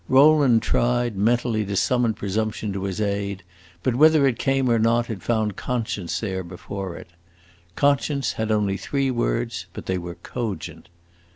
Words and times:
Rowland 0.09 0.63
tried, 0.63 1.15
mentally, 1.15 1.63
to 1.63 1.75
summon 1.75 2.15
presumption 2.15 2.73
to 2.73 2.85
his 2.85 2.99
aid; 2.99 3.43
but 3.83 3.93
whether 3.93 4.25
it 4.25 4.39
came 4.39 4.67
or 4.67 4.79
not, 4.79 5.11
it 5.11 5.21
found 5.21 5.55
conscience 5.55 6.19
there 6.21 6.43
before 6.43 6.97
it. 6.97 7.11
Conscience 7.75 8.33
had 8.33 8.51
only 8.51 8.77
three 8.77 9.11
words, 9.11 9.67
but 9.73 9.85
they 9.85 9.99
were 9.99 10.15
cogent. 10.15 10.89